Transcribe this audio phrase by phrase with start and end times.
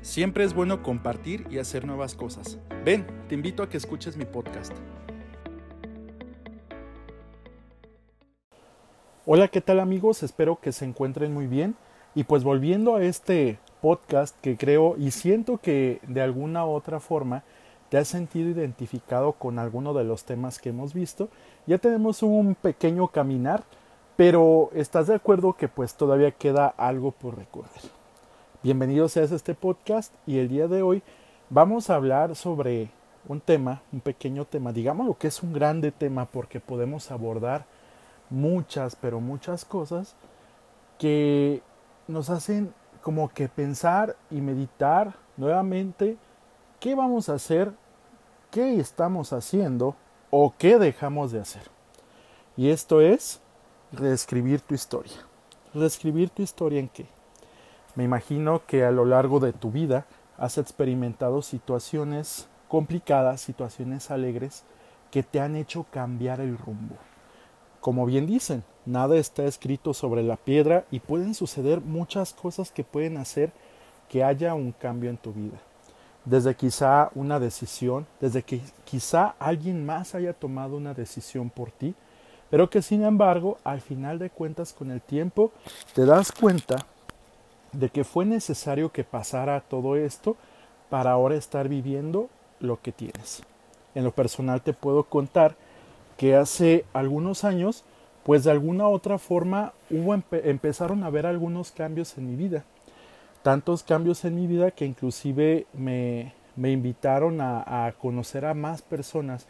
[0.00, 2.58] Siempre es bueno compartir y hacer nuevas cosas.
[2.84, 4.72] Ven, te invito a que escuches mi podcast.
[9.26, 10.22] Hola, ¿qué tal amigos?
[10.22, 11.74] Espero que se encuentren muy bien.
[12.14, 17.00] Y pues volviendo a este podcast que creo y siento que de alguna u otra
[17.00, 17.42] forma
[17.88, 21.28] te has sentido identificado con alguno de los temas que hemos visto,
[21.66, 23.64] ya tenemos un pequeño caminar,
[24.16, 27.97] pero estás de acuerdo que pues todavía queda algo por recorrer.
[28.68, 31.02] Bienvenidos a este podcast y el día de hoy
[31.48, 32.90] vamos a hablar sobre
[33.26, 37.64] un tema, un pequeño tema, digamos lo que es un grande tema porque podemos abordar
[38.28, 40.16] muchas, pero muchas cosas
[40.98, 41.62] que
[42.08, 46.18] nos hacen como que pensar y meditar nuevamente
[46.78, 47.72] qué vamos a hacer,
[48.50, 49.96] qué estamos haciendo
[50.28, 51.70] o qué dejamos de hacer.
[52.54, 53.40] Y esto es
[53.92, 55.16] reescribir tu historia.
[55.72, 57.17] ¿Reescribir tu historia en qué?
[57.98, 64.62] Me imagino que a lo largo de tu vida has experimentado situaciones complicadas, situaciones alegres
[65.10, 66.94] que te han hecho cambiar el rumbo.
[67.80, 72.84] Como bien dicen, nada está escrito sobre la piedra y pueden suceder muchas cosas que
[72.84, 73.50] pueden hacer
[74.08, 75.58] que haya un cambio en tu vida.
[76.24, 81.96] Desde quizá una decisión, desde que quizá alguien más haya tomado una decisión por ti,
[82.48, 85.50] pero que sin embargo, al final de cuentas con el tiempo,
[85.94, 86.76] te das cuenta
[87.72, 90.36] de que fue necesario que pasara todo esto
[90.90, 92.28] para ahora estar viviendo
[92.60, 93.42] lo que tienes.
[93.94, 95.56] En lo personal te puedo contar
[96.16, 97.84] que hace algunos años,
[98.24, 102.64] pues de alguna otra forma hubo empezaron a haber algunos cambios en mi vida.
[103.42, 108.82] Tantos cambios en mi vida que inclusive me, me invitaron a, a conocer a más
[108.82, 109.46] personas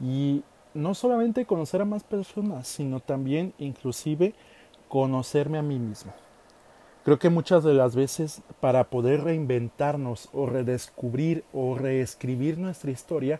[0.00, 0.42] y
[0.74, 4.34] no solamente conocer a más personas, sino también inclusive
[4.88, 6.12] conocerme a mí mismo.
[7.06, 13.38] Creo que muchas de las veces para poder reinventarnos o redescubrir o reescribir nuestra historia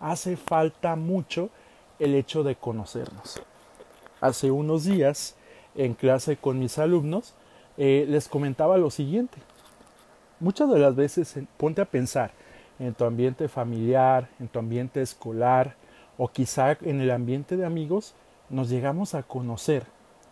[0.00, 1.50] hace falta mucho
[2.00, 3.40] el hecho de conocernos.
[4.20, 5.36] Hace unos días
[5.76, 7.34] en clase con mis alumnos
[7.76, 9.38] eh, les comentaba lo siguiente.
[10.40, 12.32] Muchas de las veces ponte a pensar
[12.80, 15.76] en tu ambiente familiar, en tu ambiente escolar
[16.18, 18.16] o quizá en el ambiente de amigos,
[18.50, 19.84] nos llegamos a conocer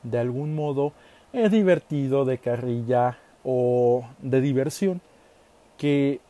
[0.03, 0.93] de algún modo
[1.33, 5.01] es divertido, de carrilla o de diversión,
[5.79, 6.21] que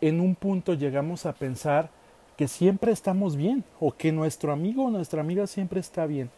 [0.00, 1.90] en un punto llegamos a pensar
[2.36, 6.30] que siempre estamos bien o que nuestro amigo o nuestra amiga siempre está bien,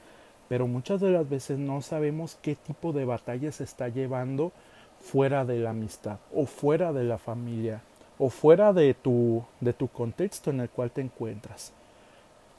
[0.49, 4.53] pero muchas de las veces no sabemos qué tipo de batalla se está llevando
[5.01, 7.83] fuera de la amistad o fuera de la familia
[8.19, 11.73] o fuera de tu, de tu contexto en el cual te encuentras.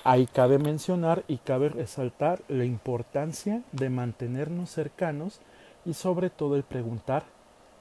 [0.08, 5.42] Ahí cabe mencionar y cabe resaltar la importancia de mantenernos cercanos
[5.84, 7.24] y sobre todo el preguntar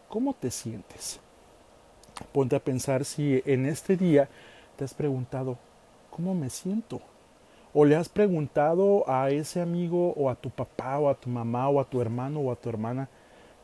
[0.09, 1.21] ¿cómo te sientes?
[2.33, 4.31] Ponte a pensar si en este día
[4.77, 5.59] te has preguntado
[6.09, 7.03] ¿cómo me siento?
[7.75, 11.69] O le has preguntado a ese amigo o a tu papá o a tu mamá
[11.69, 13.07] o a tu hermano o a tu hermana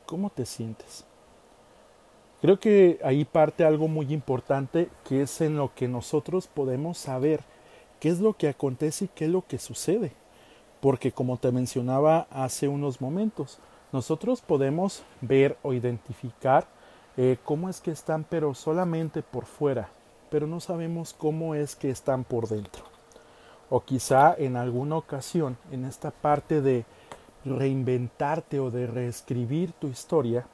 [0.05, 1.07] ¿cómo te sientes?
[2.43, 7.41] Creo que ahí parte algo muy importante que es en lo que nosotros podemos saber
[8.01, 10.13] qué es lo que acontece y qué es lo que sucede.
[10.81, 13.59] Porque como te mencionaba hace unos momentos,
[13.93, 16.67] nosotros podemos ver o identificar
[17.17, 19.91] eh, cómo es que están, pero solamente por fuera,
[20.31, 22.85] pero no sabemos cómo es que están por dentro.
[23.69, 26.87] O quizá en alguna ocasión, en esta parte de
[27.45, 30.47] reinventarte o de reescribir tu historia,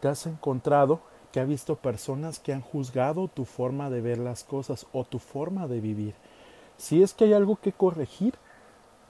[0.00, 1.00] te has encontrado
[1.32, 5.18] que ha visto personas que han juzgado tu forma de ver las cosas o tu
[5.18, 6.14] forma de vivir
[6.76, 8.34] si es que hay algo que corregir,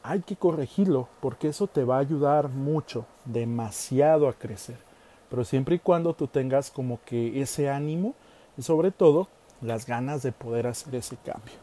[0.03, 4.79] hay que corregirlo porque eso te va a ayudar mucho, demasiado a crecer.
[5.31, 8.15] Pero siempre y cuando tú tengas como que ese ánimo
[8.57, 9.29] y sobre todo
[9.61, 11.55] las ganas de poder hacer ese cambio.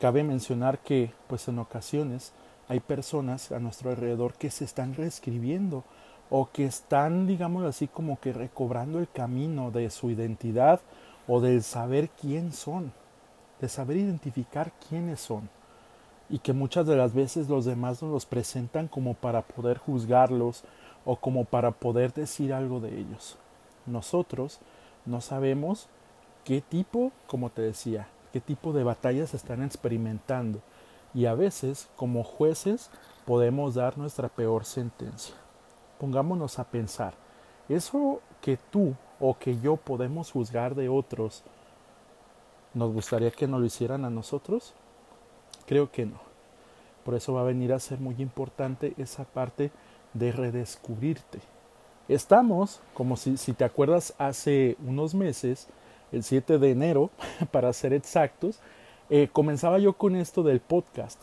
[0.00, 2.32] Cabe mencionar que pues en ocasiones
[2.68, 5.84] hay personas a nuestro alrededor que se están reescribiendo
[6.30, 10.80] o que están, digamos así, como que recobrando el camino de su identidad
[11.26, 12.92] o del saber quién son
[13.60, 15.48] de saber identificar quiénes son
[16.30, 20.64] y que muchas de las veces los demás nos los presentan como para poder juzgarlos
[21.04, 23.36] o como para poder decir algo de ellos.
[23.86, 24.60] Nosotros
[25.06, 25.88] no sabemos
[26.44, 30.60] qué tipo, como te decía, qué tipo de batallas están experimentando
[31.14, 32.90] y a veces como jueces
[33.24, 35.34] podemos dar nuestra peor sentencia.
[35.98, 37.14] Pongámonos a pensar,
[37.68, 41.42] eso que tú o que yo podemos juzgar de otros
[42.78, 44.72] ¿Nos gustaría que nos lo hicieran a nosotros?
[45.66, 46.20] Creo que no.
[47.04, 49.72] Por eso va a venir a ser muy importante esa parte
[50.14, 51.40] de redescubrirte.
[52.06, 55.66] Estamos, como si, si te acuerdas, hace unos meses
[56.12, 57.10] el 7 de enero,
[57.50, 58.60] para ser exactos,
[59.10, 61.20] eh, comenzaba yo con esto del podcast.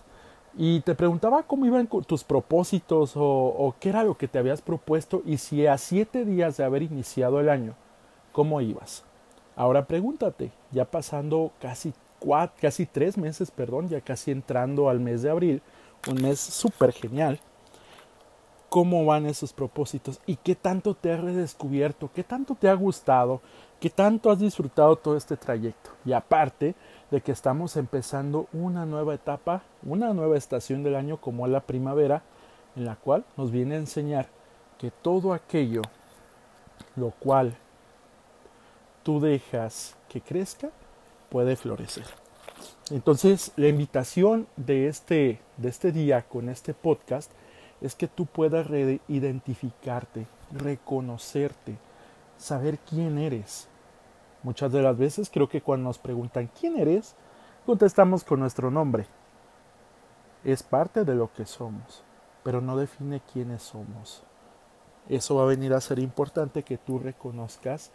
[0.57, 5.21] Y te preguntaba cómo iban tus propósitos o, qué era lo que te habías propuesto
[5.25, 7.75] y si a siete días de haber iniciado el año,
[8.33, 9.05] ¿cómo ibas?
[9.55, 15.21] Ahora pregúntate, ya pasando casi, cuatro, casi tres meses, perdón, ya casi entrando al mes
[15.21, 15.61] de abril,
[16.09, 17.39] un mes súper genial,
[18.69, 20.19] ¿cómo van esos propósitos?
[20.25, 22.09] ¿Y qué tanto te has redescubierto?
[22.13, 23.41] ¿Qué tanto te ha gustado?
[23.79, 25.91] ¿Qué tanto has disfrutado todo este trayecto?
[26.03, 26.75] Y aparte,
[27.11, 32.23] de que estamos empezando una nueva etapa, una nueva estación del año como la primavera,
[32.75, 34.27] en la cual nos viene a enseñar
[34.77, 35.81] que todo aquello
[36.95, 37.55] lo cual
[39.05, 40.71] tú dejas que crezca
[41.29, 42.05] puede florecer.
[42.89, 47.31] Entonces, la invitación de este, de este día con este podcast
[47.81, 48.67] es que tú puedas
[49.07, 51.77] identificarte, reconocerte,
[52.37, 53.69] saber quién eres,
[54.45, 57.15] Muchas de las veces creo que cuando nos preguntan quién eres,
[57.65, 59.07] contestamos con nuestro nombre.
[60.43, 62.03] Es parte de lo que somos,
[62.43, 64.21] pero no define quiénes somos.
[65.09, 67.91] Eso va a venir a ser importante que tú reconozcas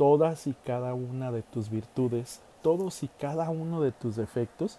[0.00, 4.78] todas y cada una de tus virtudes, todos y cada uno de tus defectos,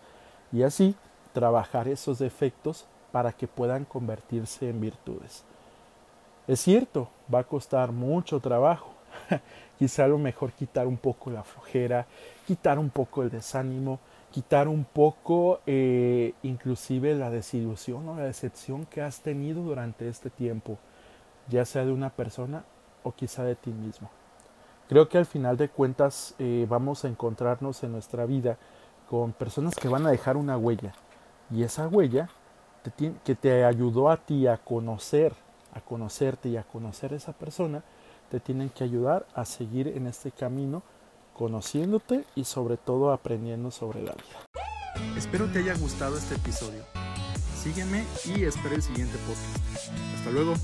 [0.52, 0.96] y así
[1.32, 5.44] trabajar esos defectos para que puedan convertirse en virtudes.
[6.48, 8.94] Es cierto, va a costar mucho trabajo,
[9.78, 12.08] quizá lo mejor quitar un poco la flojera,
[12.48, 14.00] quitar un poco el desánimo,
[14.32, 20.32] quitar un poco eh, inclusive la desilusión o la decepción que has tenido durante este
[20.32, 20.80] tiempo,
[21.48, 22.64] ya sea de una persona
[23.04, 24.10] o quizá de ti mismo.
[24.92, 28.58] Creo que al final de cuentas eh, vamos a encontrarnos en nuestra vida
[29.10, 30.92] con personas que van a dejar una huella
[31.50, 32.28] y esa huella
[33.24, 35.34] que te ayudó a ti a conocer,
[35.74, 37.86] a conocerte y a conocer a esa persona,
[38.30, 40.84] te tienen que ayudar a seguir en este camino,
[41.38, 45.06] conociéndote y sobre todo aprendiendo sobre la vida.
[45.16, 46.84] Espero te haya gustado este episodio.
[47.56, 49.94] Sígueme y espera el siguiente podcast.
[50.18, 50.56] Hasta luego.